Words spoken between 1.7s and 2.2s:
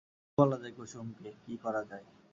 যায়!